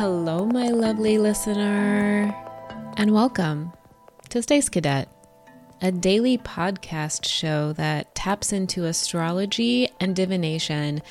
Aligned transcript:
Hello, 0.00 0.46
my 0.46 0.68
lovely 0.70 1.18
listener, 1.18 2.34
and 2.96 3.12
welcome 3.12 3.70
to 4.30 4.40
Space 4.40 4.70
Cadet, 4.70 5.10
a 5.82 5.92
daily 5.92 6.38
podcast 6.38 7.26
show 7.26 7.74
that 7.74 8.14
taps 8.14 8.50
into 8.50 8.86
astrology 8.86 9.90
and 10.00 10.16
divination 10.16 11.02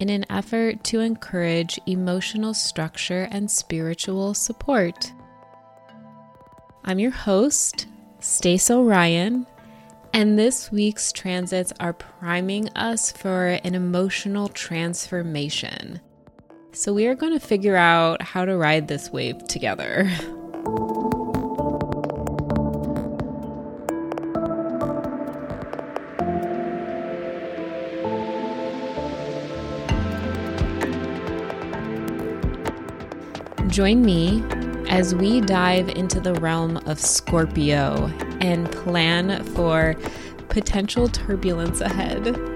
in 0.00 0.08
an 0.08 0.26
effort 0.28 0.82
to 0.82 0.98
encourage 0.98 1.78
emotional 1.86 2.52
structure 2.52 3.28
and 3.30 3.48
spiritual 3.48 4.34
support. 4.34 5.12
I'm 6.84 6.98
your 6.98 7.12
host, 7.12 7.86
Stace 8.18 8.72
Orion, 8.72 9.46
and 10.12 10.36
this 10.36 10.72
week's 10.72 11.12
transits 11.12 11.72
are 11.78 11.92
priming 11.92 12.70
us 12.70 13.12
for 13.12 13.50
an 13.62 13.76
emotional 13.76 14.48
transformation. 14.48 16.00
So, 16.74 16.94
we 16.94 17.06
are 17.06 17.14
going 17.14 17.34
to 17.34 17.38
figure 17.38 17.76
out 17.76 18.22
how 18.22 18.46
to 18.46 18.56
ride 18.56 18.88
this 18.88 19.12
wave 19.12 19.46
together. 19.46 20.10
Join 33.68 34.02
me 34.02 34.42
as 34.88 35.14
we 35.14 35.42
dive 35.42 35.90
into 35.90 36.20
the 36.20 36.34
realm 36.40 36.78
of 36.86 36.98
Scorpio 36.98 38.10
and 38.40 38.70
plan 38.72 39.44
for 39.54 39.94
potential 40.48 41.08
turbulence 41.08 41.82
ahead. 41.82 42.51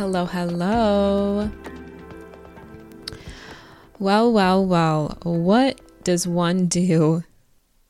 Hello, 0.00 0.24
hello. 0.24 1.50
Well, 3.98 4.32
well, 4.32 4.64
well, 4.64 5.18
what 5.24 5.78
does 6.04 6.26
one 6.26 6.68
do 6.68 7.22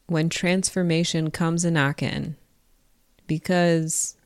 when 0.08 0.28
transformation 0.28 1.30
comes 1.30 1.64
a 1.64 1.70
knockin'? 1.70 2.34
Because 3.28 4.16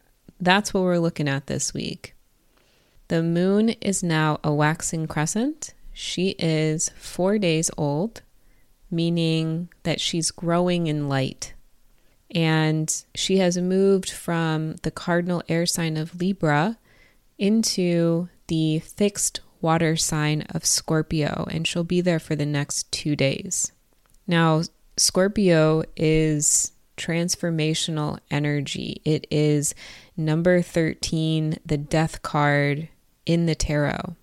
that's 0.41 0.73
what 0.73 0.85
we're 0.85 0.97
looking 0.97 1.29
at 1.29 1.47
this 1.47 1.75
week. 1.75 2.15
The 3.09 3.23
moon 3.23 3.69
is 3.83 4.03
now 4.03 4.41
a 4.43 4.51
waxing 4.51 5.07
crescent. 5.07 5.75
She 5.93 6.31
is 6.39 6.89
four 6.97 7.37
days 7.37 7.71
old, 7.77 8.23
meaning 8.91 9.69
that 9.83 10.01
she's 10.01 10.31
growing 10.31 10.87
in 10.87 11.11
light. 11.11 11.53
And 12.31 13.05
she 13.15 13.37
has 13.41 13.59
moved 13.59 14.11
from 14.11 14.77
the 14.77 14.91
cardinal 14.91 15.43
air 15.51 15.67
sign 15.67 15.99
of 15.99 16.19
Libra 16.19 16.79
into 17.39 18.29
the 18.47 18.79
fixed 18.81 19.41
water 19.61 19.97
sign 19.97 20.43
of 20.51 20.65
Scorpio, 20.65 21.47
and 21.51 21.67
she'll 21.67 21.85
be 21.85 22.01
there 22.01 22.19
for 22.19 22.37
the 22.37 22.47
next 22.47 22.91
two 22.93 23.17
days. 23.17 23.73
Now, 24.27 24.63
Scorpio 24.97 25.85
is 25.97 26.73
transformational 26.97 28.19
energy. 28.31 29.01
It 29.05 29.27
is 29.31 29.75
number 30.17 30.63
13, 30.63 31.59
the 31.65 31.79
death 31.79 32.23
card 32.23 32.89
in 33.27 33.47
the 33.47 33.55
tarot. 33.55 34.17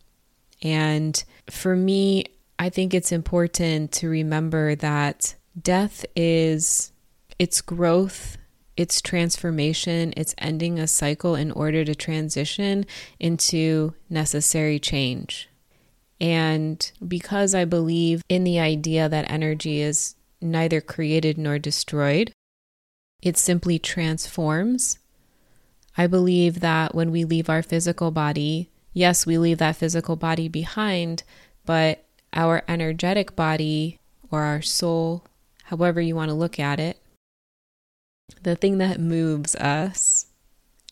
And 0.62 1.22
for 1.50 1.76
me, 1.76 2.26
I 2.60 2.70
think 2.70 2.94
it's 2.94 3.12
important 3.12 3.92
to 3.94 4.08
remember 4.08 4.76
that 4.76 5.36
death 5.60 6.06
is 6.16 6.92
its 7.40 7.62
growth, 7.62 8.38
its 8.82 9.00
transformation, 9.00 10.12
it's 10.18 10.34
ending 10.40 10.80
a 10.80 10.88
cycle 10.88 11.36
in 11.36 11.52
order 11.52 11.86
to 11.86 11.94
transition 11.94 12.86
into 13.20 13.94
necessary 14.10 14.80
change. 14.80 15.48
And 16.20 16.92
because 17.08 17.54
I 17.54 17.66
believe 17.66 18.24
in 18.28 18.44
the 18.44 18.60
idea 18.60 19.08
that 19.08 19.30
energy 19.30 19.82
is 19.82 20.16
neither 20.42 20.82
created 20.82 21.38
nor 21.38 21.60
destroyed, 21.60 22.32
it 23.22 23.38
simply 23.38 23.78
transforms. 23.78 24.98
I 25.96 26.08
believe 26.08 26.60
that 26.62 26.96
when 26.96 27.12
we 27.12 27.24
leave 27.24 27.50
our 27.50 27.62
physical 27.62 28.10
body, 28.10 28.72
yes, 28.94 29.28
we 29.28 29.38
leave 29.38 29.60
that 29.60 29.76
physical 29.76 30.16
body 30.16 30.48
behind, 30.48 31.24
but 31.66 32.04
our 32.34 32.64
energetic 32.68 33.36
body 33.36 34.00
or 34.32 34.42
our 34.42 34.62
soul, 34.62 35.26
however 35.66 36.02
you 36.02 36.16
want 36.16 36.30
to 36.30 36.36
look 36.36 36.60
at 36.60 36.80
it, 36.80 37.01
the 38.44 38.56
thing 38.56 38.78
that 38.80 39.00
moves 39.00 39.56
us 39.56 40.28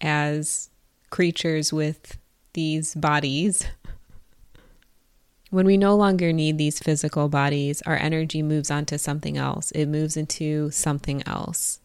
as 0.01 0.69
creatures 1.09 1.73
with 1.73 2.17
these 2.53 2.95
bodies, 2.95 3.65
when 5.49 5.65
we 5.65 5.77
no 5.77 5.95
longer 5.95 6.31
need 6.31 6.57
these 6.57 6.79
physical 6.79 7.27
bodies, 7.27 7.81
our 7.83 7.97
energy 7.97 8.43
moves 8.43 8.69
on 8.69 8.85
to 8.85 8.97
something 8.97 9.37
else. 9.37 9.71
It 9.71 9.87
moves 9.87 10.15
into 10.15 10.69
something 10.71 11.23
else. 11.25 11.79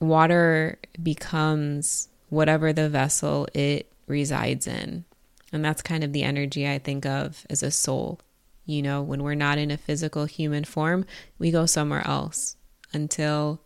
Water 0.00 0.78
becomes 1.02 2.08
whatever 2.28 2.72
the 2.72 2.88
vessel 2.88 3.46
it 3.54 3.90
resides 4.06 4.66
in. 4.66 5.04
And 5.52 5.64
that's 5.64 5.82
kind 5.82 6.04
of 6.04 6.12
the 6.12 6.24
energy 6.24 6.68
I 6.68 6.78
think 6.78 7.06
of 7.06 7.46
as 7.48 7.62
a 7.62 7.70
soul. 7.70 8.20
You 8.66 8.82
know, 8.82 9.00
when 9.00 9.22
we're 9.22 9.34
not 9.34 9.58
in 9.58 9.70
a 9.70 9.78
physical 9.78 10.26
human 10.26 10.64
form, 10.64 11.06
we 11.38 11.50
go 11.50 11.64
somewhere 11.66 12.06
else 12.06 12.56
until 12.92 13.60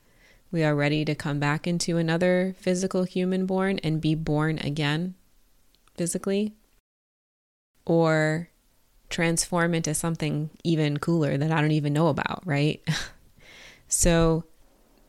we 0.52 0.62
are 0.62 0.74
ready 0.74 1.04
to 1.06 1.14
come 1.14 1.40
back 1.40 1.66
into 1.66 1.96
another 1.96 2.54
physical 2.58 3.04
human 3.04 3.46
born 3.46 3.78
and 3.78 4.00
be 4.00 4.14
born 4.14 4.58
again 4.58 5.14
physically 5.96 6.54
or 7.86 8.50
transform 9.08 9.74
into 9.74 9.94
something 9.94 10.50
even 10.62 10.98
cooler 10.98 11.36
that 11.38 11.50
I 11.50 11.60
don't 11.60 11.72
even 11.72 11.92
know 11.94 12.08
about, 12.08 12.42
right? 12.44 12.82
so 13.88 14.44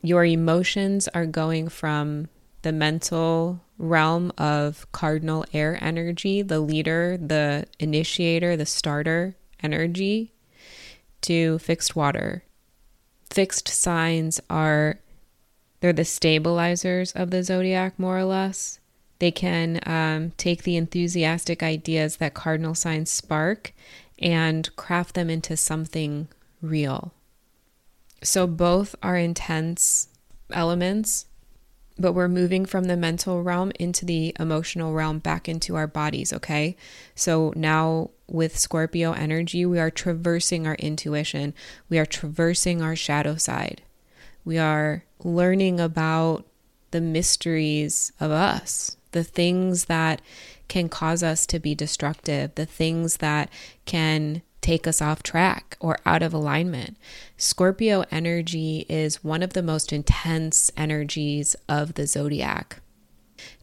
your 0.02 0.26
emotions 0.26 1.08
are 1.10 1.26
going 1.26 1.68
from 1.68 2.30
the 2.62 2.72
mental 2.72 3.62
realm 3.78 4.32
of 4.38 4.90
cardinal 4.94 5.46
air 5.54 5.78
energy, 5.82 6.42
the 6.42 6.62
leader, 6.62 7.18
the 7.18 7.66
initiator, 7.80 8.56
the 8.56 8.66
starter 8.66 9.36
energy, 9.62 10.34
to 11.22 11.60
fixed 11.60 11.96
water. 11.96 12.44
Fixed 13.30 13.68
signs 13.68 14.40
are 14.50 15.00
they're 15.84 15.92
the 15.92 16.06
stabilizers 16.06 17.12
of 17.12 17.30
the 17.30 17.44
zodiac, 17.44 18.00
more 18.00 18.18
or 18.18 18.24
less. 18.24 18.80
They 19.20 19.32
can 19.32 19.82
um, 19.86 20.32
take 20.38 20.64
the 20.64 20.78
enthusiastic 20.78 21.62
ideas 21.62 22.16
that 22.18 22.34
cardinal 22.34 22.74
signs 22.74 23.10
spark 23.10 23.74
and 24.18 24.74
craft 24.78 25.14
them 25.14 25.30
into 25.30 25.58
something 25.58 26.30
real. 26.62 27.12
So 28.22 28.48
both 28.48 28.96
are 29.04 29.18
intense 29.18 30.08
elements 30.52 31.26
but 32.00 32.14
we're 32.14 32.30
moving 32.30 32.66
from 32.66 32.86
the 32.86 32.98
mental 32.98 33.44
realm 33.44 33.72
into 33.78 34.06
the 34.06 34.34
emotional 34.40 34.94
realm 34.94 35.20
back 35.20 35.48
into 35.48 35.76
our 35.76 35.86
bodies, 35.86 36.34
okay? 36.34 36.76
So 37.14 37.54
now 37.56 38.10
with 38.28 38.58
Scorpio 38.58 39.12
energy, 39.12 39.66
we 39.66 39.80
are 39.80 39.92
traversing 39.92 40.66
our 40.66 40.74
intuition, 40.76 41.54
we 41.90 42.00
are 42.00 42.06
traversing 42.06 42.82
our 42.82 42.96
shadow 42.96 43.36
side, 43.36 43.84
we 44.46 44.58
are 44.58 45.04
learning 45.24 45.80
about 45.80 46.46
the 46.92 47.02
mysteries 47.02 48.12
of 48.20 48.32
us, 48.32 48.98
the 49.12 49.24
things 49.24 49.86
that 49.86 50.22
can 50.68 50.90
cause 50.90 51.24
us 51.24 51.46
to 51.48 51.60
be 51.60 51.76
destructive, 51.76 52.54
the 52.56 52.66
things 52.66 53.18
that 53.18 53.50
can 53.86 54.42
take 54.62 54.88
us 54.88 55.02
off 55.02 55.22
track 55.24 55.76
or 55.80 55.98
out 56.06 56.24
of 56.24 56.34
alignment. 56.34 56.96
Scorpio 57.38 58.06
energy 58.12 58.86
is 58.88 59.24
one 59.24 59.44
of 59.44 59.54
the 59.54 59.64
most 59.64 59.92
intense 59.92 60.72
energies 60.78 61.56
of 61.68 61.96
the 61.96 62.08
zodiac 62.08 62.80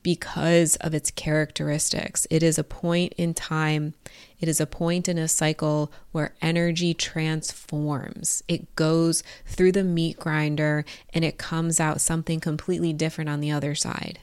because 0.03 0.77
of 0.77 0.95
its 0.95 1.11
characteristics. 1.11 2.27
It 2.31 2.43
is 2.43 2.59
a 2.59 2.65
point 2.65 3.13
in 3.17 3.35
time, 3.35 3.95
it 4.39 4.49
is 4.49 4.61
a 4.61 4.67
point 4.67 5.09
in 5.09 5.19
a 5.19 5.29
cycle 5.29 5.93
where 6.13 6.35
energy 6.41 6.95
transforms. 6.95 8.43
It 8.49 8.75
goes 8.77 9.23
through 9.47 9.73
the 9.73 9.85
meat 9.85 10.19
grinder 10.19 10.85
and 11.13 11.25
it 11.25 11.39
comes 11.39 11.79
out 11.81 12.01
something 12.01 12.41
completely 12.41 12.93
different 12.93 13.29
on 13.29 13.41
the 13.41 13.51
other 13.51 13.75
side. 13.75 14.21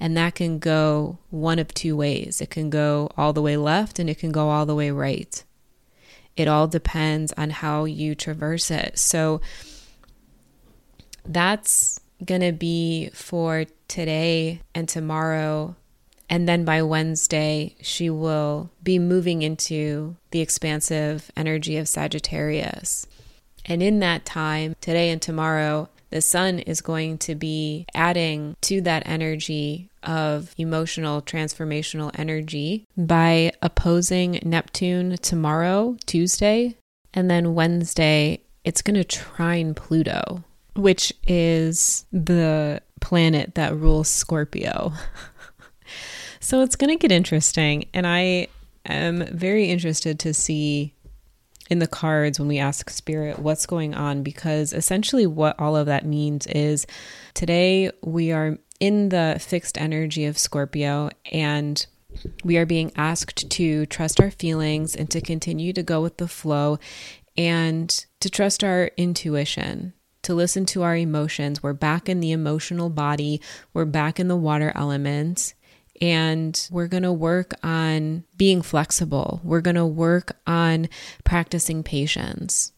And 0.00 0.16
that 0.16 0.34
can 0.34 0.58
go 0.58 1.18
one 1.30 1.58
of 1.58 1.72
two 1.72 1.96
ways. 1.96 2.40
It 2.40 2.50
can 2.50 2.70
go 2.70 3.10
all 3.16 3.32
the 3.32 3.42
way 3.42 3.56
left 3.56 3.98
and 3.98 4.10
it 4.10 4.18
can 4.18 4.32
go 4.32 4.48
all 4.48 4.66
the 4.66 4.74
way 4.74 4.90
right. 4.90 5.42
It 6.36 6.48
all 6.48 6.68
depends 6.68 7.32
on 7.36 7.50
how 7.50 7.84
you 7.84 8.14
traverse 8.14 8.70
it. 8.70 8.98
So 8.98 9.40
that's 11.24 12.00
going 12.24 12.40
to 12.40 12.52
be 12.52 13.10
for 13.12 13.66
today 13.86 14.60
and 14.74 14.88
tomorrow. 14.88 15.76
And 16.30 16.48
then 16.48 16.64
by 16.64 16.82
Wednesday, 16.82 17.74
she 17.80 18.10
will 18.10 18.70
be 18.82 18.98
moving 18.98 19.42
into 19.42 20.16
the 20.30 20.40
expansive 20.40 21.30
energy 21.36 21.76
of 21.76 21.88
Sagittarius. 21.88 23.06
And 23.64 23.82
in 23.82 24.00
that 24.00 24.24
time, 24.24 24.76
today 24.80 25.10
and 25.10 25.20
tomorrow, 25.20 25.88
the 26.10 26.22
sun 26.22 26.58
is 26.60 26.80
going 26.80 27.18
to 27.18 27.34
be 27.34 27.86
adding 27.94 28.56
to 28.62 28.80
that 28.82 29.02
energy 29.06 29.90
of 30.02 30.54
emotional 30.56 31.20
transformational 31.20 32.10
energy 32.18 32.86
by 32.96 33.52
opposing 33.60 34.40
Neptune 34.42 35.16
tomorrow, 35.18 35.96
Tuesday, 36.06 36.76
and 37.12 37.30
then 37.30 37.54
Wednesday, 37.54 38.40
it's 38.64 38.82
going 38.82 38.94
to 38.94 39.04
trine 39.04 39.74
Pluto, 39.74 40.44
which 40.74 41.12
is 41.26 42.04
the 42.12 42.82
planet 43.00 43.54
that 43.54 43.76
rules 43.76 44.08
Scorpio. 44.08 44.92
so 46.40 46.62
it's 46.62 46.76
going 46.76 46.96
to 46.96 47.00
get 47.00 47.12
interesting. 47.12 47.88
And 47.94 48.06
I 48.06 48.48
am 48.86 49.24
very 49.26 49.66
interested 49.66 50.18
to 50.20 50.34
see 50.34 50.94
in 51.70 51.78
the 51.80 51.86
cards 51.86 52.38
when 52.38 52.48
we 52.48 52.58
ask 52.58 52.88
spirit 52.88 53.38
what's 53.38 53.66
going 53.66 53.94
on 53.94 54.22
because 54.22 54.72
essentially 54.72 55.26
what 55.26 55.58
all 55.60 55.76
of 55.76 55.86
that 55.86 56.06
means 56.06 56.46
is 56.46 56.86
today 57.34 57.90
we 58.02 58.32
are 58.32 58.56
in 58.80 59.10
the 59.10 59.36
fixed 59.40 59.76
energy 59.76 60.24
of 60.24 60.38
Scorpio 60.38 61.10
and 61.30 61.86
we 62.44 62.56
are 62.56 62.66
being 62.66 62.92
asked 62.96 63.50
to 63.50 63.86
trust 63.86 64.20
our 64.20 64.30
feelings 64.30 64.96
and 64.96 65.10
to 65.10 65.20
continue 65.20 65.72
to 65.72 65.82
go 65.82 66.00
with 66.00 66.16
the 66.16 66.28
flow 66.28 66.78
and 67.36 68.06
to 68.20 68.30
trust 68.30 68.64
our 68.64 68.90
intuition, 68.96 69.92
to 70.28 70.34
listen 70.34 70.66
to 70.66 70.82
our 70.82 70.94
emotions. 70.94 71.62
We're 71.62 71.72
back 71.72 72.06
in 72.06 72.20
the 72.20 72.32
emotional 72.32 72.90
body, 72.90 73.40
we're 73.72 73.86
back 73.86 74.20
in 74.20 74.28
the 74.28 74.36
water 74.36 74.72
element, 74.74 75.54
and 76.02 76.68
we're 76.70 76.86
going 76.86 77.02
to 77.02 77.12
work 77.14 77.54
on 77.62 78.24
being 78.36 78.60
flexible. 78.60 79.40
We're 79.42 79.62
going 79.62 79.76
to 79.76 79.86
work 79.86 80.36
on 80.46 80.90
practicing 81.24 81.82
patience. 81.82 82.72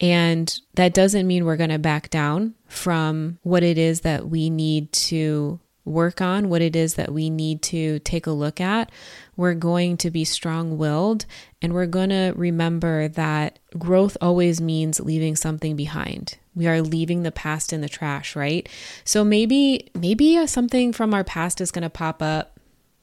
And 0.00 0.58
that 0.76 0.94
doesn't 0.94 1.26
mean 1.26 1.44
we're 1.44 1.58
going 1.58 1.68
to 1.68 1.78
back 1.78 2.08
down 2.08 2.54
from 2.68 3.38
what 3.42 3.62
it 3.62 3.76
is 3.76 4.00
that 4.00 4.30
we 4.30 4.48
need 4.48 4.90
to 4.92 5.60
work 5.88 6.20
on, 6.20 6.48
what 6.48 6.62
it 6.62 6.76
is 6.76 6.94
that 6.94 7.12
we 7.12 7.30
need 7.30 7.62
to 7.62 7.98
take 8.00 8.26
a 8.26 8.32
look 8.32 8.60
at. 8.60 8.90
We're 9.36 9.54
going 9.54 9.96
to 9.98 10.10
be 10.10 10.24
strong 10.24 10.78
willed 10.78 11.26
and 11.62 11.72
we're 11.72 11.86
going 11.86 12.10
to 12.10 12.32
remember 12.36 13.08
that 13.08 13.58
growth 13.78 14.16
always 14.20 14.60
means 14.60 15.00
leaving 15.00 15.36
something 15.36 15.76
behind. 15.76 16.38
We 16.54 16.66
are 16.66 16.82
leaving 16.82 17.22
the 17.22 17.32
past 17.32 17.72
in 17.72 17.80
the 17.80 17.88
trash, 17.88 18.34
right? 18.34 18.68
So 19.04 19.24
maybe, 19.24 19.90
maybe 19.94 20.36
uh, 20.36 20.46
something 20.46 20.92
from 20.92 21.14
our 21.14 21.24
past 21.24 21.60
is 21.60 21.70
going 21.70 21.82
to 21.82 21.90
pop 21.90 22.22
up. 22.22 22.58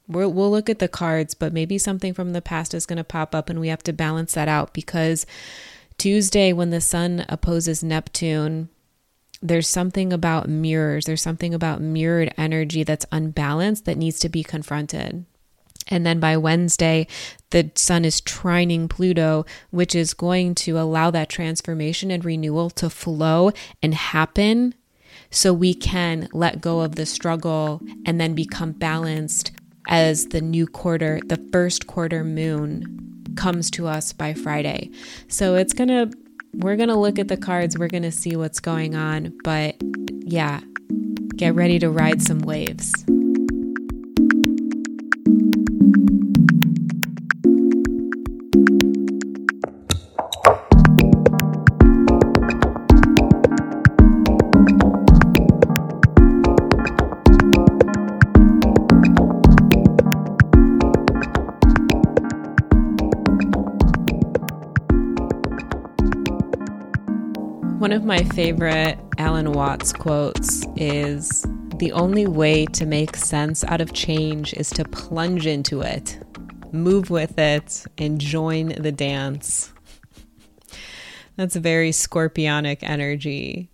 We'll, 0.08 0.32
we'll 0.32 0.52
look 0.52 0.70
at 0.70 0.80
the 0.80 0.88
cards, 0.88 1.34
but 1.34 1.54
maybe 1.54 1.78
something 1.78 2.14
from 2.14 2.34
the 2.34 2.42
past 2.42 2.74
is 2.74 2.86
going 2.86 2.98
to 2.98 3.04
pop 3.04 3.34
up 3.34 3.50
and 3.50 3.60
we 3.60 3.70
have 3.70 3.84
to 3.84 3.94
balance 3.94 4.34
that 4.34 4.48
out 4.48 4.74
because 4.74 5.26
Tuesday, 5.98 6.52
when 6.52 6.72
the 6.72 6.82
sun 6.82 7.26
opposes 7.30 7.84
Neptune, 7.84 8.70
there's 9.48 9.68
something 9.68 10.12
about 10.12 10.50
mirrors, 10.50 11.06
there's 11.06 11.22
something 11.22 11.54
about 11.54 11.82
mirrored 11.82 12.34
energy 12.38 12.84
that's 12.84 13.06
unbalanced 13.12 13.86
that 13.86 13.98
needs 13.98 14.20
to 14.20 14.30
be 14.30 14.44
confronted. 14.44 15.26
And 15.88 16.06
then 16.06 16.20
by 16.20 16.36
Wednesday, 16.36 17.08
the 17.52 17.72
sun 17.76 18.06
is 18.06 18.20
trining 18.22 18.90
Pluto, 18.90 19.46
which 19.70 19.94
is 19.94 20.16
going 20.16 20.56
to 20.56 20.80
allow 20.80 21.12
that 21.12 21.30
transformation 21.30 22.10
and 22.10 22.26
renewal 22.26 22.72
to 22.72 22.90
flow 22.90 23.52
and 23.84 23.94
happen 23.94 24.74
so 25.30 25.54
we 25.54 25.74
can 25.74 26.28
let 26.34 26.62
go 26.62 26.82
of 26.82 26.96
the 26.96 27.06
struggle 27.06 27.82
and 28.06 28.20
then 28.20 28.34
become 28.34 28.72
balanced 28.72 29.52
as 29.88 30.28
the 30.28 30.42
new 30.42 30.66
quarter, 30.66 31.20
the 31.26 31.44
first 31.52 31.86
quarter 31.86 32.24
moon 32.24 33.24
comes 33.36 33.70
to 33.72 33.86
us 33.86 34.14
by 34.14 34.34
Friday. 34.34 34.90
So 35.28 35.56
it's 35.56 35.74
going 35.74 35.90
to 35.90 36.12
we're 36.58 36.76
going 36.76 36.90
to 36.90 36.96
look 36.96 37.20
at 37.20 37.28
the 37.28 37.38
cards, 37.38 37.78
we're 37.78 37.88
going 37.88 38.04
to 38.04 38.12
see 38.12 38.36
what's 38.36 38.60
going 38.60 38.96
on, 38.96 39.34
but 39.44 39.76
yeah, 40.22 40.62
get 41.36 41.56
ready 41.56 41.80
to 41.80 41.90
ride 41.90 42.22
some 42.22 42.40
waves. 42.40 43.06
One 67.86 67.94
of 67.94 68.04
my 68.04 68.24
favorite 68.24 68.98
Alan 69.20 69.52
Watts 69.52 69.94
quotes 69.94 70.66
is 70.76 71.46
The 71.76 71.92
only 71.92 72.26
way 72.26 72.66
to 72.66 72.84
make 72.84 73.16
sense 73.16 73.64
out 73.64 73.80
of 73.80 73.94
change 73.94 74.56
is 74.56 74.72
to 74.72 74.86
plunge 74.86 75.46
into 75.46 75.82
it, 75.82 76.18
move 76.72 77.12
with 77.12 77.38
it, 77.38 77.86
and 78.00 78.20
join 78.20 78.70
the 78.70 78.92
dance. 78.92 79.72
That's 81.36 81.56
a 81.56 81.60
very 81.60 81.92
scorpionic 81.92 82.80
energy 82.82 83.70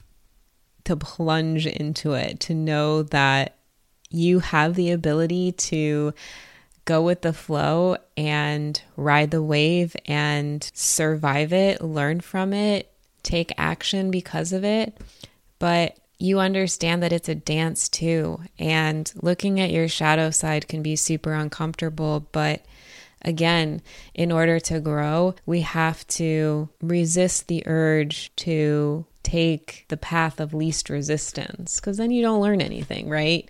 to 0.83 0.97
plunge 0.97 1.65
into 1.65 2.11
it, 2.11 2.41
to 2.41 2.53
know 2.53 3.03
that 3.03 3.55
you 4.09 4.39
have 4.39 4.75
the 4.75 4.91
ability 4.91 5.53
to 5.53 6.13
go 6.83 7.01
with 7.01 7.21
the 7.21 7.31
flow 7.31 7.95
and 8.17 8.81
ride 8.97 9.31
the 9.31 9.41
wave 9.41 9.95
and 10.05 10.69
survive 10.73 11.53
it, 11.53 11.81
learn 11.81 12.19
from 12.19 12.51
it, 12.51 12.90
take 13.23 13.53
action 13.57 14.11
because 14.11 14.53
of 14.53 14.63
it, 14.63 14.97
but 15.59 15.97
you 16.17 16.39
understand 16.39 17.01
that 17.01 17.11
it's 17.11 17.29
a 17.29 17.35
dance 17.35 17.89
too. 17.89 18.39
And 18.59 19.11
looking 19.21 19.59
at 19.59 19.71
your 19.71 19.87
shadow 19.87 20.29
side 20.29 20.67
can 20.67 20.83
be 20.83 20.95
super 20.95 21.33
uncomfortable, 21.33 22.27
but 22.31 22.63
again, 23.23 23.81
in 24.13 24.31
order 24.31 24.59
to 24.59 24.79
grow, 24.79 25.35
we 25.45 25.61
have 25.61 26.05
to 26.07 26.69
resist 26.81 27.47
the 27.47 27.63
urge 27.65 28.35
to 28.37 29.05
take 29.23 29.85
the 29.87 29.97
path 29.97 30.39
of 30.39 30.53
least 30.53 30.89
resistance 30.89 31.79
because 31.79 31.97
then 31.97 32.11
you 32.11 32.21
don't 32.21 32.41
learn 32.41 32.61
anything, 32.61 33.09
right? 33.09 33.49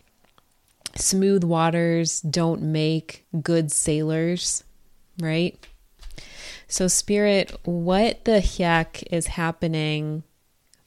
Smooth 0.95 1.43
waters 1.43 2.21
don't 2.21 2.61
make 2.61 3.25
good 3.41 3.71
sailors, 3.71 4.63
right? 5.19 5.57
So, 6.67 6.87
Spirit, 6.87 7.53
what 7.63 8.25
the 8.25 8.39
heck 8.39 9.03
is 9.11 9.27
happening 9.27 10.23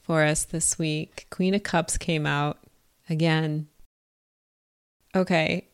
for 0.01 0.23
us 0.23 0.43
this 0.43 0.79
week? 0.79 1.27
Queen 1.29 1.53
of 1.53 1.63
Cups 1.63 1.97
came 1.97 2.25
out 2.25 2.57
again. 3.09 3.67
Okay, 5.15 5.67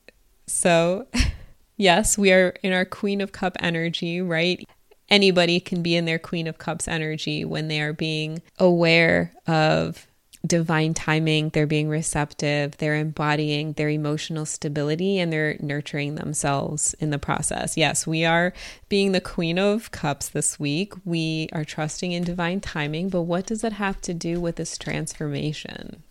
so 0.47 1.07
yes, 1.77 2.17
we 2.17 2.31
are 2.31 2.49
in 2.61 2.73
our 2.73 2.85
Queen 2.85 3.21
of 3.21 3.31
Cup 3.31 3.55
energy, 3.59 4.21
right? 4.21 4.63
Anybody 5.09 5.59
can 5.59 5.81
be 5.81 5.95
in 5.95 6.05
their 6.05 6.19
Queen 6.19 6.47
of 6.47 6.57
Cups 6.57 6.87
energy 6.87 7.43
when 7.43 7.67
they 7.67 7.81
are 7.81 7.93
being 7.93 8.41
aware 8.59 9.33
of 9.47 10.07
divine 10.45 10.93
timing, 10.93 11.49
they're 11.49 11.67
being 11.67 11.89
receptive, 11.89 12.77
they're 12.77 12.95
embodying 12.95 13.73
their 13.73 13.89
emotional 13.89 14.45
stability, 14.45 15.19
and 15.19 15.31
they're 15.31 15.57
nurturing 15.59 16.15
themselves 16.15 16.93
in 16.95 17.11
the 17.11 17.19
process. 17.19 17.77
Yes, 17.77 18.07
we 18.07 18.25
are 18.25 18.53
being 18.89 19.11
the 19.11 19.21
Queen 19.21 19.59
of 19.59 19.91
Cups 19.91 20.29
this 20.29 20.59
week. 20.59 20.93
We 21.05 21.49
are 21.53 21.63
trusting 21.63 22.11
in 22.11 22.23
divine 22.23 22.59
timing, 22.59 23.09
but 23.09 23.21
what 23.23 23.45
does 23.45 23.61
that 23.61 23.73
have 23.73 24.01
to 24.01 24.13
do 24.13 24.39
with 24.39 24.55
this 24.55 24.77
transformation? 24.77 26.03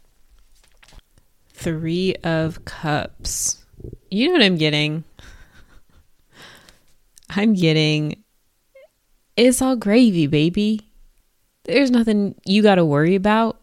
Three 1.52 2.14
of 2.22 2.64
Cups. 2.64 3.64
You 4.10 4.28
know 4.28 4.32
what 4.34 4.42
I'm 4.42 4.56
getting? 4.56 5.04
I'm 7.30 7.54
getting 7.54 8.24
it's 9.36 9.62
all 9.62 9.76
gravy, 9.76 10.26
baby. 10.26 10.80
There's 11.64 11.90
nothing 11.90 12.34
you 12.44 12.62
got 12.62 12.74
to 12.74 12.84
worry 12.84 13.14
about 13.14 13.59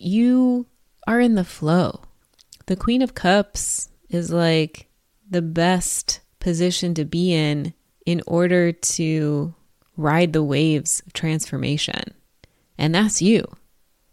you 0.00 0.66
are 1.06 1.20
in 1.20 1.34
the 1.34 1.44
flow. 1.44 2.02
The 2.66 2.76
Queen 2.76 3.02
of 3.02 3.14
Cups 3.14 3.88
is 4.08 4.30
like 4.30 4.88
the 5.28 5.42
best 5.42 6.20
position 6.40 6.94
to 6.94 7.04
be 7.04 7.32
in 7.32 7.74
in 8.06 8.22
order 8.26 8.72
to 8.72 9.54
ride 9.96 10.32
the 10.32 10.42
waves 10.42 11.02
of 11.06 11.12
transformation. 11.12 12.14
And 12.78 12.94
that's 12.94 13.20
you. 13.20 13.44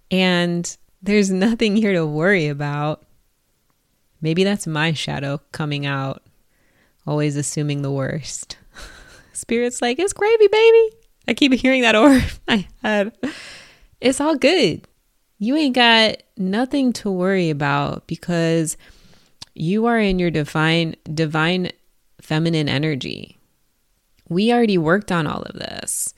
And 0.10 0.76
there's 1.02 1.32
nothing 1.32 1.76
here 1.76 1.94
to 1.94 2.06
worry 2.06 2.48
about. 2.48 3.06
Maybe 4.22 4.44
that's 4.44 4.66
my 4.66 4.94
shadow 4.94 5.40
coming 5.52 5.86
out, 5.86 6.24
always 7.06 7.36
assuming 7.36 7.82
the 7.82 7.92
worst. 7.92 8.58
Spirit's 9.34 9.82
like, 9.82 10.00
it's 10.00 10.14
gravy, 10.14 10.48
baby. 10.48 10.90
I 11.28 11.34
keep 11.36 11.54
hearing 11.54 11.82
that 11.84 11.96
over 11.96 12.22
my 12.48 12.68
head. 12.82 13.16
It's 14.02 14.20
all 14.20 14.36
good 14.36 14.88
you 15.38 15.56
ain't 15.56 15.76
got 15.76 16.18
nothing 16.38 16.94
to 16.94 17.12
worry 17.12 17.50
about 17.50 18.08
because 18.08 18.78
you 19.54 19.86
are 19.86 20.00
in 20.00 20.20
your 20.20 20.32
divine 20.32 20.96
divine 21.14 21.72
feminine 22.22 22.68
energy. 22.70 23.38
We 24.30 24.52
already 24.52 24.78
worked 24.78 25.12
on 25.12 25.28
all 25.28 25.44
of 25.44 25.54
this. 25.56 26.14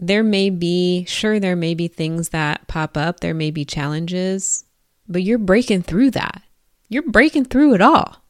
there 0.00 0.22
may 0.22 0.50
be, 0.50 1.04
sure, 1.06 1.40
there 1.40 1.56
may 1.56 1.74
be 1.74 1.88
things 1.88 2.28
that 2.30 2.66
pop 2.68 2.96
up, 2.96 3.20
there 3.20 3.34
may 3.34 3.50
be 3.50 3.64
challenges, 3.64 4.64
but 5.08 5.22
you're 5.22 5.38
breaking 5.38 5.82
through 5.82 6.12
that. 6.12 6.42
You're 6.88 7.10
breaking 7.10 7.46
through 7.46 7.74
it 7.74 7.82
all. 7.82 8.22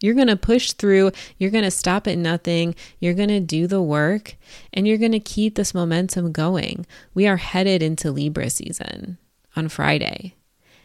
You're 0.00 0.14
going 0.14 0.28
to 0.28 0.36
push 0.36 0.72
through, 0.72 1.12
you're 1.38 1.50
going 1.50 1.64
to 1.64 1.70
stop 1.70 2.06
at 2.06 2.18
nothing, 2.18 2.74
you're 2.98 3.14
going 3.14 3.28
to 3.28 3.40
do 3.40 3.66
the 3.66 3.82
work, 3.82 4.36
and 4.72 4.88
you're 4.88 4.98
going 4.98 5.12
to 5.12 5.20
keep 5.20 5.54
this 5.54 5.74
momentum 5.74 6.32
going. 6.32 6.86
We 7.12 7.26
are 7.26 7.36
headed 7.36 7.82
into 7.82 8.10
Libra 8.10 8.50
season 8.50 9.18
on 9.54 9.68
Friday. 9.68 10.34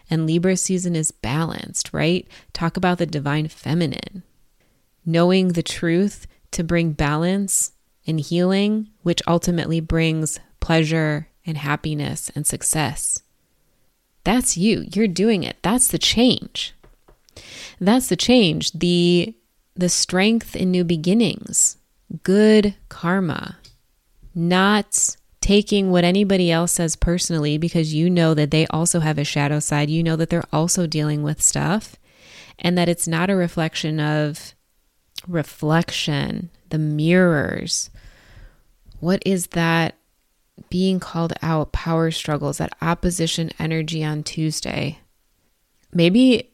And 0.10 0.27
Libra 0.27 0.57
season 0.57 0.95
is 0.95 1.12
balanced, 1.12 1.91
right? 1.93 2.27
Talk 2.53 2.77
about 2.77 3.00
the 3.00 3.05
divine 3.05 3.48
feminine. 3.48 4.24
Knowing 5.05 5.50
the 5.50 5.63
truth 5.63 6.27
to 6.51 6.63
bring 6.63 6.91
balance 6.91 7.72
and 8.05 8.19
healing, 8.19 8.89
which 9.01 9.22
ultimately 9.25 9.79
brings 9.79 10.39
pleasure 10.60 11.29
and 11.45 11.57
happiness 11.57 12.29
and 12.36 12.45
success. 12.45 13.24
That's 14.24 14.57
you. 14.57 14.86
You're 14.93 15.07
doing 15.07 15.43
it. 15.43 15.57
That's 15.62 15.88
the 15.88 16.00
change. 16.00 16.75
That's 17.80 18.10
the 18.10 18.15
change. 18.15 18.72
The 18.74 19.36
the 19.75 19.89
strength 19.89 20.56
in 20.56 20.72
new 20.72 20.86
beginnings, 20.86 21.77
good 22.24 22.75
karma, 22.88 23.58
not 24.34 25.18
taking 25.42 25.92
what 25.92 26.04
anybody 26.04 26.51
else 26.51 26.72
says 26.72 26.96
personally 26.96 27.58
because 27.58 27.94
you 27.94 28.10
know 28.10 28.34
that 28.34 28.51
they 28.51 28.65
also 28.68 29.00
have 29.00 29.18
a 29.18 29.24
shadow 29.24 29.60
side. 29.60 29.89
You 29.89 30.01
know 30.01 30.15
that 30.15 30.30
they're 30.30 30.48
also 30.51 30.88
dealing 30.88 31.24
with 31.24 31.42
stuff 31.42 31.98
and 32.58 32.77
that 32.77 32.89
it's 32.89 33.08
not 33.08 33.30
a 33.30 33.36
reflection 33.36 34.00
of 34.00 34.56
reflection, 35.27 36.50
the 36.70 36.80
mirrors. 36.80 37.89
What 39.00 39.22
is 39.25 39.48
that 39.48 39.96
being 40.70 41.00
called 41.00 41.34
out 41.42 41.72
power 41.72 42.12
struggles, 42.12 42.58
that 42.58 42.75
opposition 42.82 43.51
energy 43.60 44.04
on 44.04 44.24
Tuesday? 44.24 45.00
Maybe 45.94 46.51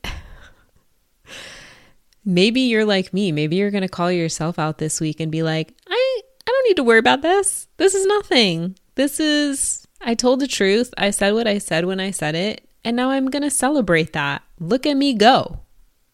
maybe 2.25 2.61
you're 2.61 2.85
like 2.85 3.13
me. 3.13 3.31
Maybe 3.31 3.55
you're 3.55 3.71
going 3.71 3.81
to 3.81 3.87
call 3.87 4.11
yourself 4.11 4.59
out 4.59 4.77
this 4.77 4.99
week 5.01 5.19
and 5.19 5.31
be 5.31 5.43
like, 5.43 5.73
"I 5.87 6.21
I 6.47 6.51
don't 6.51 6.67
need 6.67 6.77
to 6.77 6.83
worry 6.83 6.99
about 6.99 7.21
this. 7.21 7.67
This 7.77 7.93
is 7.93 8.05
nothing. 8.05 8.75
This 8.95 9.19
is 9.19 9.87
I 10.01 10.15
told 10.15 10.39
the 10.39 10.47
truth. 10.47 10.93
I 10.97 11.11
said 11.11 11.33
what 11.33 11.47
I 11.47 11.57
said 11.57 11.85
when 11.85 11.99
I 11.99 12.11
said 12.11 12.35
it, 12.35 12.67
and 12.83 12.95
now 12.95 13.11
I'm 13.11 13.29
going 13.29 13.43
to 13.43 13.51
celebrate 13.51 14.13
that. 14.13 14.41
Look 14.59 14.85
at 14.85 14.97
me 14.97 15.13
go. 15.13 15.59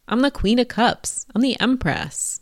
I'm 0.07 0.21
the 0.21 0.31
Queen 0.31 0.59
of 0.59 0.67
Cups. 0.67 1.25
I'm 1.35 1.41
the 1.41 1.59
Empress. 1.59 2.41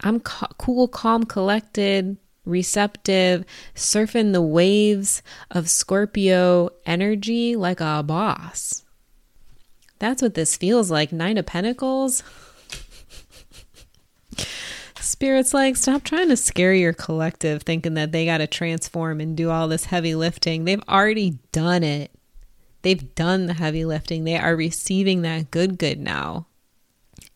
I'm 0.00 0.20
co- 0.20 0.48
cool, 0.58 0.86
calm, 0.86 1.24
collected, 1.24 2.18
receptive, 2.44 3.44
surfing 3.74 4.32
the 4.32 4.42
waves 4.42 5.22
of 5.50 5.70
Scorpio 5.70 6.70
energy 6.86 7.56
like 7.56 7.80
a 7.80 8.02
boss. 8.02 8.84
That's 9.98 10.22
what 10.22 10.34
this 10.34 10.56
feels 10.56 10.90
like. 10.90 11.12
Nine 11.12 11.38
of 11.38 11.46
Pentacles. 11.46 12.22
Spirit's 15.00 15.54
like, 15.54 15.76
stop 15.76 16.02
trying 16.02 16.28
to 16.28 16.36
scare 16.36 16.74
your 16.74 16.92
collective 16.92 17.62
thinking 17.62 17.94
that 17.94 18.12
they 18.12 18.24
got 18.24 18.38
to 18.38 18.46
transform 18.46 19.20
and 19.20 19.36
do 19.36 19.50
all 19.50 19.68
this 19.68 19.86
heavy 19.86 20.14
lifting. 20.14 20.64
They've 20.64 20.82
already 20.88 21.38
done 21.52 21.82
it. 21.82 22.10
They've 22.82 23.14
done 23.14 23.46
the 23.46 23.54
heavy 23.54 23.84
lifting. 23.84 24.24
They 24.24 24.36
are 24.36 24.56
receiving 24.56 25.22
that 25.22 25.50
good, 25.50 25.78
good 25.78 26.00
now. 26.00 26.46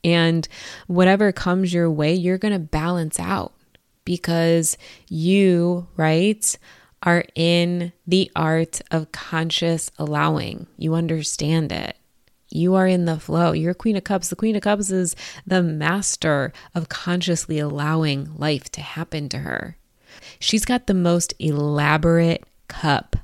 And 0.04 0.46
whatever 0.86 1.32
comes 1.32 1.72
your 1.72 1.90
way, 1.90 2.14
you're 2.14 2.38
going 2.38 2.54
to 2.54 2.58
balance 2.58 3.20
out 3.20 3.52
because 4.04 4.76
you, 5.08 5.86
right, 5.96 6.58
are 7.02 7.24
in 7.34 7.92
the 8.06 8.30
art 8.34 8.80
of 8.90 9.12
conscious 9.12 9.90
allowing. 9.98 10.66
You 10.76 10.94
understand 10.94 11.72
it. 11.72 11.96
You 12.54 12.74
are 12.74 12.86
in 12.86 13.06
the 13.06 13.18
flow. 13.18 13.52
You're 13.52 13.74
Queen 13.74 13.96
of 13.96 14.04
Cups. 14.04 14.28
The 14.28 14.36
Queen 14.36 14.56
of 14.56 14.62
Cups 14.62 14.90
is 14.90 15.16
the 15.46 15.62
master 15.62 16.52
of 16.74 16.88
consciously 16.88 17.58
allowing 17.58 18.36
life 18.36 18.70
to 18.72 18.80
happen 18.80 19.28
to 19.30 19.38
her. 19.38 19.76
She's 20.38 20.64
got 20.64 20.86
the 20.86 20.94
most 20.94 21.32
elaborate 21.38 22.44
cup. 22.68 23.16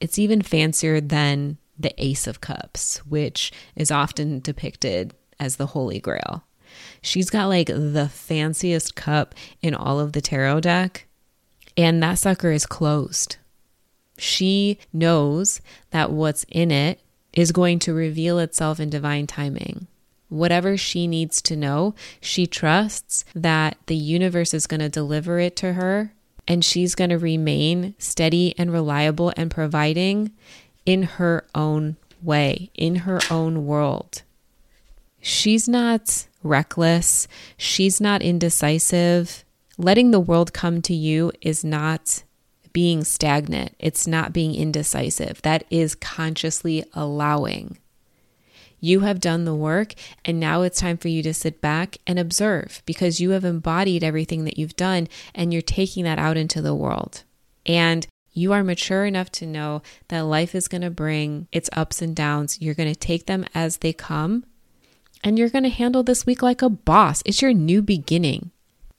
It's 0.00 0.18
even 0.18 0.42
fancier 0.42 1.00
than 1.00 1.58
the 1.78 1.92
Ace 2.02 2.26
of 2.26 2.40
Cups, 2.40 2.98
which 3.06 3.52
is 3.74 3.90
often 3.90 4.40
depicted 4.40 5.14
as 5.40 5.56
the 5.56 5.66
Holy 5.66 5.98
Grail. 5.98 6.44
She's 7.02 7.30
got 7.30 7.46
like 7.46 7.68
the 7.68 8.08
fanciest 8.12 8.94
cup 8.94 9.34
in 9.62 9.74
all 9.74 9.98
of 9.98 10.12
the 10.12 10.20
tarot 10.20 10.60
deck, 10.60 11.06
and 11.76 12.02
that 12.02 12.18
sucker 12.18 12.52
is 12.52 12.66
closed. 12.66 13.36
She 14.18 14.78
knows 14.92 15.60
that 15.90 16.10
what's 16.10 16.44
in 16.48 16.70
it 16.70 17.00
is 17.36 17.52
going 17.52 17.78
to 17.78 17.94
reveal 17.94 18.40
itself 18.40 18.80
in 18.80 18.90
divine 18.90 19.28
timing. 19.28 19.86
Whatever 20.28 20.76
she 20.76 21.06
needs 21.06 21.40
to 21.42 21.54
know, 21.54 21.94
she 22.20 22.48
trusts 22.48 23.24
that 23.32 23.76
the 23.86 23.94
universe 23.94 24.52
is 24.52 24.66
going 24.66 24.80
to 24.80 24.88
deliver 24.88 25.38
it 25.38 25.54
to 25.56 25.74
her 25.74 26.12
and 26.48 26.64
she's 26.64 26.94
going 26.94 27.10
to 27.10 27.18
remain 27.18 27.94
steady 27.98 28.54
and 28.56 28.72
reliable 28.72 29.32
and 29.36 29.50
providing 29.50 30.32
in 30.84 31.02
her 31.02 31.44
own 31.54 31.96
way, 32.22 32.70
in 32.74 32.96
her 32.96 33.20
own 33.30 33.66
world. 33.66 34.22
She's 35.20 35.68
not 35.68 36.26
reckless, 36.42 37.26
she's 37.56 38.00
not 38.00 38.22
indecisive. 38.22 39.44
Letting 39.78 40.10
the 40.10 40.20
world 40.20 40.52
come 40.52 40.80
to 40.82 40.94
you 40.94 41.32
is 41.42 41.64
not 41.64 42.22
being 42.76 43.04
stagnant, 43.04 43.74
it's 43.78 44.06
not 44.06 44.34
being 44.34 44.54
indecisive. 44.54 45.40
That 45.40 45.64
is 45.70 45.94
consciously 45.94 46.84
allowing. 46.92 47.78
You 48.80 49.00
have 49.00 49.18
done 49.18 49.46
the 49.46 49.54
work, 49.54 49.94
and 50.26 50.38
now 50.38 50.60
it's 50.60 50.78
time 50.78 50.98
for 50.98 51.08
you 51.08 51.22
to 51.22 51.32
sit 51.32 51.62
back 51.62 51.96
and 52.06 52.18
observe 52.18 52.82
because 52.84 53.18
you 53.18 53.30
have 53.30 53.46
embodied 53.46 54.04
everything 54.04 54.44
that 54.44 54.58
you've 54.58 54.76
done 54.76 55.08
and 55.34 55.54
you're 55.54 55.62
taking 55.62 56.04
that 56.04 56.18
out 56.18 56.36
into 56.36 56.60
the 56.60 56.74
world. 56.74 57.24
And 57.64 58.06
you 58.34 58.52
are 58.52 58.62
mature 58.62 59.06
enough 59.06 59.32
to 59.32 59.46
know 59.46 59.80
that 60.08 60.26
life 60.26 60.54
is 60.54 60.68
going 60.68 60.82
to 60.82 60.90
bring 60.90 61.48
its 61.52 61.70
ups 61.72 62.02
and 62.02 62.14
downs. 62.14 62.60
You're 62.60 62.74
going 62.74 62.92
to 62.92 63.00
take 63.00 63.24
them 63.24 63.46
as 63.54 63.78
they 63.78 63.94
come, 63.94 64.44
and 65.24 65.38
you're 65.38 65.48
going 65.48 65.64
to 65.64 65.70
handle 65.70 66.02
this 66.02 66.26
week 66.26 66.42
like 66.42 66.60
a 66.60 66.68
boss. 66.68 67.22
It's 67.24 67.40
your 67.40 67.54
new 67.54 67.80
beginning. 67.80 68.50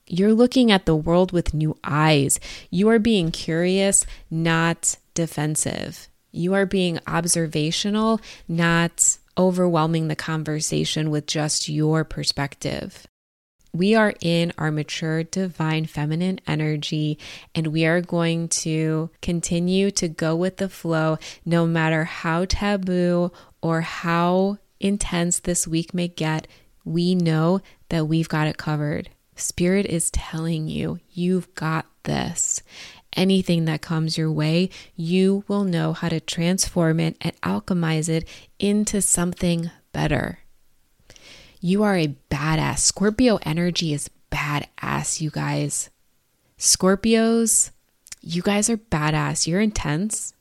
You're 0.08 0.34
looking 0.34 0.72
at 0.72 0.86
the 0.86 0.96
world 0.96 1.32
with 1.32 1.52
new 1.52 1.76
eyes. 1.84 2.40
You 2.70 2.88
are 2.88 2.98
being 2.98 3.30
curious, 3.30 4.06
not 4.30 4.96
defensive. 5.14 6.08
You 6.32 6.54
are 6.54 6.66
being 6.66 6.98
observational, 7.06 8.20
not 8.48 9.18
overwhelming 9.36 10.08
the 10.08 10.16
conversation 10.16 11.10
with 11.10 11.26
just 11.26 11.68
your 11.68 12.04
perspective. 12.04 13.06
We 13.74 13.94
are 13.94 14.14
in 14.22 14.52
our 14.56 14.70
mature 14.70 15.24
divine 15.24 15.84
feminine 15.84 16.40
energy, 16.46 17.18
and 17.54 17.66
we 17.68 17.84
are 17.84 18.00
going 18.00 18.48
to 18.48 19.10
continue 19.20 19.90
to 19.92 20.08
go 20.08 20.34
with 20.34 20.56
the 20.56 20.70
flow 20.70 21.18
no 21.44 21.66
matter 21.66 22.04
how 22.04 22.46
taboo 22.46 23.30
or 23.62 23.82
how 23.82 24.58
intense 24.80 25.40
this 25.40 25.68
week 25.68 25.92
may 25.92 26.08
get. 26.08 26.46
We 26.84 27.14
know 27.14 27.60
that 27.90 28.06
we've 28.08 28.28
got 28.28 28.46
it 28.46 28.56
covered. 28.56 29.10
Spirit 29.38 29.86
is 29.86 30.10
telling 30.10 30.68
you, 30.68 30.98
you've 31.10 31.54
got 31.54 31.86
this. 32.04 32.62
Anything 33.14 33.64
that 33.64 33.80
comes 33.80 34.18
your 34.18 34.30
way, 34.30 34.70
you 34.94 35.44
will 35.48 35.64
know 35.64 35.92
how 35.92 36.08
to 36.08 36.20
transform 36.20 37.00
it 37.00 37.16
and 37.20 37.40
alchemize 37.40 38.08
it 38.08 38.28
into 38.58 39.00
something 39.00 39.70
better. 39.92 40.40
You 41.60 41.82
are 41.82 41.96
a 41.96 42.14
badass. 42.30 42.78
Scorpio 42.80 43.38
energy 43.42 43.92
is 43.92 44.10
badass, 44.30 45.20
you 45.20 45.30
guys. 45.30 45.90
Scorpios, 46.58 47.70
you 48.20 48.42
guys 48.42 48.68
are 48.68 48.76
badass. 48.76 49.46
You're 49.46 49.60
intense, 49.60 50.34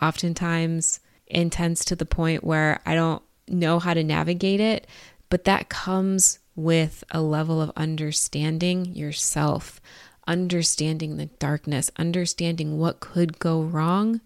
oftentimes 0.00 1.00
intense 1.26 1.84
to 1.86 1.96
the 1.96 2.04
point 2.04 2.44
where 2.44 2.80
I 2.84 2.94
don't 2.94 3.22
know 3.48 3.78
how 3.78 3.94
to 3.94 4.04
navigate 4.04 4.60
it, 4.60 4.86
but 5.30 5.44
that 5.44 5.68
comes 5.68 6.38
with 6.54 7.04
a 7.10 7.20
level 7.20 7.60
of 7.60 7.72
understanding 7.76 8.94
yourself, 8.94 9.80
understanding 10.26 11.16
the 11.16 11.26
darkness, 11.26 11.90
understanding 11.96 12.78
what 12.78 13.00
could 13.00 13.38
go 13.38 13.62
wrong. 13.62 14.20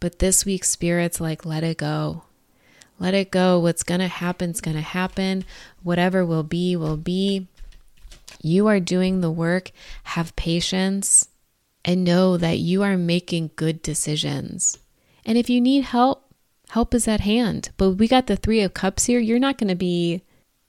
But 0.00 0.18
this 0.18 0.44
week, 0.44 0.64
Spirit's 0.64 1.20
like, 1.20 1.44
let 1.44 1.64
it 1.64 1.78
go. 1.78 2.24
Let 2.98 3.14
it 3.14 3.30
go. 3.30 3.58
What's 3.58 3.82
going 3.82 4.00
to 4.00 4.08
happen 4.08 4.50
is 4.50 4.60
going 4.60 4.76
to 4.76 4.82
happen. 4.82 5.44
Whatever 5.82 6.24
will 6.24 6.42
be, 6.42 6.76
will 6.76 6.96
be. 6.96 7.46
You 8.42 8.66
are 8.68 8.80
doing 8.80 9.20
the 9.20 9.30
work. 9.30 9.70
Have 10.04 10.36
patience 10.36 11.28
and 11.84 12.04
know 12.04 12.36
that 12.36 12.58
you 12.58 12.82
are 12.82 12.96
making 12.96 13.50
good 13.56 13.82
decisions. 13.82 14.78
And 15.24 15.36
if 15.36 15.50
you 15.50 15.60
need 15.60 15.84
help, 15.84 16.32
help 16.70 16.94
is 16.94 17.06
at 17.06 17.20
hand. 17.20 17.70
But 17.76 17.92
we 17.92 18.08
got 18.08 18.26
the 18.26 18.36
Three 18.36 18.62
of 18.62 18.74
Cups 18.74 19.06
here. 19.06 19.20
You're 19.20 19.38
not 19.38 19.58
going 19.58 19.68
to 19.68 19.76
be 19.76 20.22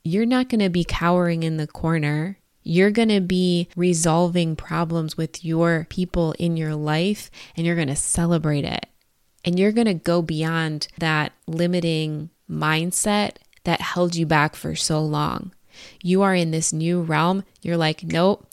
you're 0.07 0.25
not 0.25 0.49
going 0.49 0.61
to 0.61 0.69
be 0.69 0.83
cowering 0.83 1.43
in 1.43 1.57
the 1.57 1.67
corner. 1.67 2.39
You're 2.63 2.91
going 2.91 3.09
to 3.09 3.21
be 3.21 3.69
resolving 3.75 4.55
problems 4.55 5.17
with 5.17 5.43
your 5.43 5.87
people 5.89 6.33
in 6.33 6.57
your 6.57 6.75
life 6.75 7.31
and 7.55 7.65
you're 7.65 7.75
going 7.75 7.87
to 7.87 7.95
celebrate 7.95 8.65
it. 8.65 8.87
And 9.45 9.57
you're 9.57 9.71
going 9.71 9.87
to 9.87 9.93
go 9.93 10.21
beyond 10.21 10.87
that 10.97 11.31
limiting 11.47 12.29
mindset 12.49 13.37
that 13.63 13.81
held 13.81 14.15
you 14.15 14.25
back 14.25 14.55
for 14.55 14.75
so 14.75 15.01
long. 15.01 15.53
You 16.01 16.21
are 16.23 16.35
in 16.35 16.51
this 16.51 16.73
new 16.73 17.01
realm. 17.01 17.43
You're 17.61 17.77
like, 17.77 18.03
nope, 18.03 18.47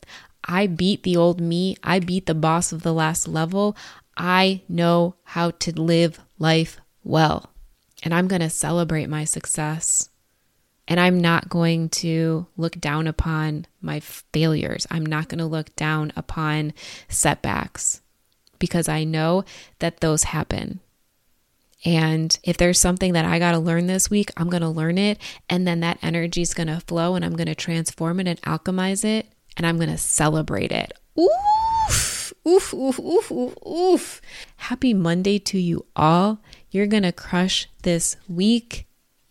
I 0.45 0.67
beat 0.67 1.03
the 1.03 1.17
old 1.17 1.41
me. 1.41 1.77
I 1.83 2.01
beat 2.01 2.27
the 2.27 2.35
boss 2.35 2.73
of 2.73 2.83
the 2.83 2.93
last 2.93 3.27
level. 3.27 3.77
I 4.17 4.63
know 4.69 5.17
how 5.25 5.53
to 5.53 5.81
live 5.81 6.21
life 6.39 6.79
well. 7.03 7.51
And 8.03 8.13
I'm 8.13 8.29
going 8.29 8.43
to 8.43 8.51
celebrate 8.51 9.09
my 9.09 9.25
success. 9.25 10.11
And 10.87 11.01
I'm 11.01 11.19
not 11.19 11.49
going 11.49 11.89
to 11.91 12.47
look 12.57 12.79
down 12.79 13.07
upon 13.07 13.67
my 13.81 14.01
failures. 14.01 14.87
I'm 14.91 15.07
not 15.07 15.29
going 15.29 15.39
to 15.39 15.47
look 15.47 15.75
down 15.77 16.13
upon 16.15 16.75
setbacks 17.09 18.03
because 18.59 18.89
I 18.89 19.05
know 19.05 19.45
that 19.79 20.01
those 20.01 20.25
happen. 20.25 20.81
And 21.85 22.39
if 22.43 22.57
there's 22.57 22.81
something 22.81 23.13
that 23.13 23.27
I 23.27 23.39
got 23.39 23.53
to 23.53 23.59
learn 23.59 23.87
this 23.87 24.09
week, 24.09 24.31
I'm 24.37 24.49
going 24.49 24.63
to 24.63 24.69
learn 24.69 24.97
it. 24.97 25.19
And 25.51 25.67
then 25.67 25.81
that 25.81 25.99
energy 26.03 26.43
is 26.43 26.55
going 26.55 26.69
to 26.69 26.81
flow 26.81 27.15
and 27.15 27.25
I'm 27.25 27.37
going 27.37 27.47
to 27.47 27.55
transform 27.55 28.21
it 28.21 28.29
and 28.29 28.41
alchemize 28.43 29.05
it 29.05 29.27
and 29.57 29.67
I'm 29.67 29.77
going 29.77 29.91
to 29.91 29.99
celebrate 29.99 30.73
it. 30.73 30.93
Oof, 31.19 32.33
oof, 32.47 32.75
oof, 32.75 32.99
oof, 32.99 33.31
oof, 33.31 33.55
oof. 33.67 34.23
Happy 34.57 34.95
Monday 34.95 35.39
to 35.41 35.59
you 35.59 35.85
all. 35.95 36.41
You're 36.71 36.87
going 36.87 37.03
to 37.03 37.13
crush 37.13 37.69
this 37.83 38.17
week. 38.29 38.87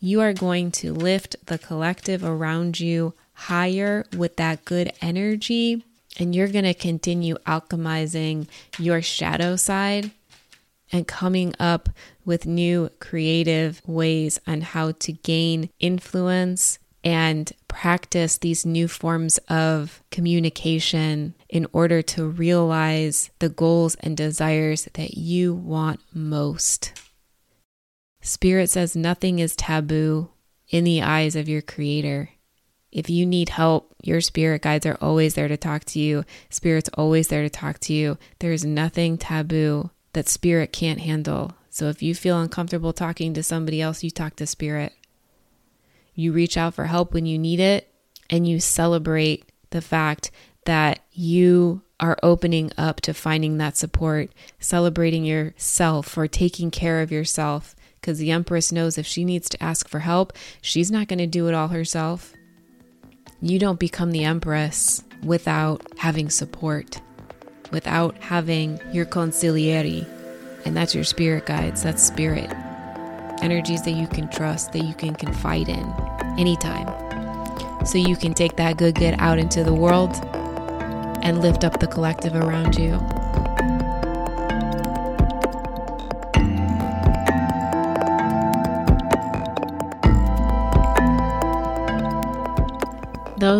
You 0.06 0.20
are 0.20 0.34
going 0.34 0.72
to 0.72 0.92
lift 0.92 1.38
the 1.46 1.58
collective 1.58 2.26
around 2.26 2.78
you 2.78 3.14
higher 3.32 4.06
with 4.14 4.36
that 4.36 4.66
good 4.66 4.92
energy. 5.02 5.86
And 6.20 6.36
you're 6.36 6.50
going 6.50 6.66
to 6.66 6.74
continue 6.74 7.36
alchemizing 7.48 8.50
your 8.78 9.02
shadow 9.02 9.56
side 9.56 10.12
and 10.92 11.08
coming 11.08 11.54
up 11.58 11.88
with 12.26 12.46
new 12.46 12.90
creative 13.00 13.82
ways 13.88 14.42
on 14.46 14.60
how 14.60 14.92
to 14.92 15.14
gain 15.14 15.70
influence 15.80 16.80
and 17.06 17.54
practice 17.70 18.38
these 18.38 18.66
new 18.66 18.90
forms 18.90 19.38
of 19.48 20.04
communication 20.12 21.34
in 21.48 21.66
order 21.72 22.02
to 22.02 22.28
realize 22.28 23.30
the 23.40 23.48
goals 23.48 23.96
and 24.02 24.18
desires 24.18 24.90
that 24.96 25.14
you 25.18 25.54
want 25.54 26.02
most. 26.14 26.92
Spirit 28.24 28.70
says 28.70 28.96
nothing 28.96 29.40
is 29.40 29.54
taboo 29.54 30.30
in 30.70 30.86
the 30.86 31.02
eyes 31.02 31.36
of 31.36 31.50
your 31.50 31.62
Creator. 31.62 32.30
If 32.90 33.10
you 33.10 33.26
need 33.26 33.50
help, 33.50 33.94
your 34.02 34.22
spirit 34.22 34.62
guides 34.62 34.86
are 34.86 34.98
always 35.02 35.34
there 35.34 35.50
to 35.50 35.58
talk 35.58 35.84
to 35.86 36.00
you. 36.00 36.24
Spirit's 36.50 36.90
always 36.94 37.28
there 37.28 37.42
to 37.42 37.50
talk 37.50 37.80
to 37.80 37.94
you. 37.94 38.18
There 38.40 38.54
is 38.54 38.64
nothing 38.64 39.18
taboo 39.18 39.90
that 40.14 40.30
spirit 40.30 40.72
can't 40.72 41.02
handle. 41.02 41.52
So 41.70 41.90
if 41.90 42.02
you 42.02 42.16
feel 42.16 42.40
uncomfortable 42.40 42.94
talking 42.94 43.34
to 43.34 43.44
somebody 43.44 43.82
else, 43.82 44.04
you 44.04 44.10
talk 44.10 44.38
to 44.38 44.48
spirit. 44.48 44.94
You 46.16 46.32
reach 46.32 46.56
out 46.56 46.76
for 46.76 46.86
help 46.86 47.14
when 47.14 47.26
you 47.26 47.38
need 47.38 47.60
it, 47.60 47.92
and 48.30 48.48
you 48.48 48.60
celebrate 48.62 49.52
the 49.72 49.82
fact 49.82 50.32
that 50.66 51.00
you 51.12 51.82
are 52.00 52.18
opening 52.24 52.72
up 52.78 53.02
to 53.02 53.14
finding 53.14 53.58
that 53.58 53.76
support, 53.76 54.30
celebrating 54.60 55.26
yourself 55.26 56.08
for 56.08 56.28
taking 56.28 56.72
care 56.72 57.02
of 57.02 57.12
yourself. 57.12 57.76
Because 58.04 58.18
the 58.18 58.32
Empress 58.32 58.74
knows 58.74 58.98
if 58.98 59.08
she 59.08 59.24
needs 59.24 59.48
to 59.48 59.64
ask 59.64 59.88
for 59.88 60.00
help, 60.00 60.34
she's 60.62 60.92
not 60.92 61.08
going 61.08 61.20
to 61.20 61.26
do 61.26 61.48
it 61.48 61.54
all 61.54 61.70
herself. 61.70 62.34
You 63.42 63.58
don't 63.60 63.80
become 63.80 64.12
the 64.12 64.26
Empress 64.26 65.02
without 65.24 65.82
having 65.98 66.30
support, 66.30 67.00
without 67.72 68.18
having 68.18 68.78
your 68.92 69.06
consigliere, 69.06 70.06
and 70.66 70.76
that's 70.76 70.94
your 70.94 71.06
spirit 71.06 71.46
guides, 71.46 71.84
that's 71.84 72.04
spirit 72.04 72.52
energies 73.42 73.84
that 73.84 73.92
you 73.92 74.08
can 74.08 74.30
trust, 74.30 74.74
that 74.74 74.84
you 74.84 74.94
can 74.94 75.16
confide 75.16 75.70
in 75.70 75.94
anytime. 76.38 76.88
So 77.86 77.98
you 77.98 78.18
can 78.18 78.34
take 78.34 78.58
that 78.58 78.76
good 78.76 78.96
good 78.96 79.16
out 79.20 79.40
into 79.40 79.64
the 79.64 79.74
world 79.74 80.14
and 81.24 81.42
lift 81.42 81.64
up 81.64 81.80
the 81.80 81.88
collective 81.88 82.36
around 82.36 82.76
you. 82.76 83.00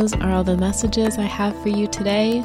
Those 0.04 0.20
are 0.20 0.32
all 0.32 0.44
the 0.44 0.58
messages 0.58 1.18
I 1.18 1.22
have 1.22 1.58
for 1.64 1.70
you 1.70 1.88
today. 1.88 2.44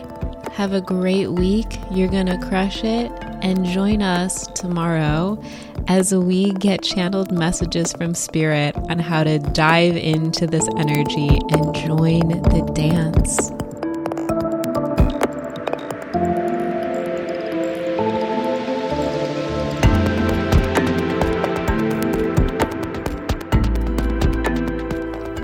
Have 0.52 0.74
a 0.74 0.80
great 0.80 1.32
week. 1.32 1.80
You're 1.90 2.06
going 2.06 2.26
to 2.26 2.38
crush 2.38 2.84
it. 2.84 3.10
And 3.42 3.64
join 3.64 4.00
us 4.00 4.46
tomorrow 4.54 5.42
as 5.88 6.14
we 6.14 6.52
get 6.52 6.84
channeled 6.84 7.32
messages 7.32 7.92
from 7.94 8.14
Spirit 8.14 8.76
on 8.88 9.00
how 9.00 9.24
to 9.24 9.40
dive 9.40 9.96
into 9.96 10.46
this 10.46 10.68
energy 10.76 11.26
and 11.50 11.74
join 11.74 12.28
the 12.28 12.62
dance. 12.76 13.50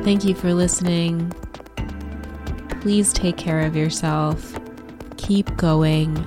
Thank 0.05 0.25
you 0.25 0.37
for 0.37 0.55
listening. 0.55 1.33
Please 2.85 3.15
take 3.15 3.39
care 3.39 3.61
of 3.61 3.75
yourself. 3.75 4.59
Keep 5.17 5.57
going, 5.57 6.19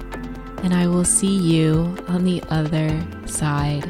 and 0.64 0.74
I 0.74 0.88
will 0.88 1.06
see 1.06 1.38
you 1.38 1.96
on 2.08 2.24
the 2.24 2.42
other 2.50 2.90
side. 3.28 3.86